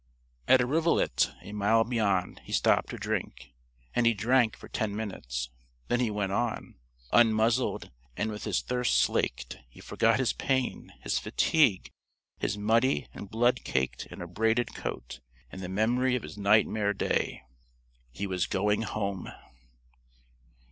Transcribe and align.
At 0.47 0.61
a 0.61 0.65
rivulet, 0.65 1.31
a 1.43 1.51
mile 1.51 1.83
beyond, 1.83 2.39
he 2.43 2.51
stopped 2.51 2.89
to 2.89 2.97
drink. 2.97 3.51
And 3.93 4.07
he 4.07 4.15
drank 4.15 4.55
for 4.57 4.67
ten 4.67 4.95
minutes. 4.95 5.51
Then 5.89 5.99
he 5.99 6.09
went 6.09 6.31
on. 6.31 6.73
Unmuzzled 7.13 7.91
and 8.17 8.31
with 8.31 8.45
his 8.45 8.61
thirst 8.63 8.97
slaked, 8.97 9.59
he 9.69 9.79
forgot 9.79 10.17
his 10.17 10.33
pain, 10.33 10.91
his 11.01 11.19
fatigue, 11.19 11.91
his 12.39 12.57
muddy 12.57 13.09
and 13.13 13.29
blood 13.29 13.63
caked 13.63 14.07
and 14.09 14.23
abraded 14.23 14.73
coat, 14.73 15.19
and 15.51 15.61
the 15.61 15.69
memory 15.69 16.15
of 16.15 16.23
his 16.23 16.35
nightmare 16.35 16.93
day. 16.93 17.43
He 18.09 18.25
was 18.25 18.47
going 18.47 18.81
home! 18.81 19.31